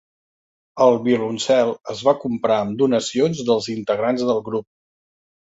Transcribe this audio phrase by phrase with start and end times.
[0.85, 4.71] El violoncel es va comprar amb donacions dels integrants del grup.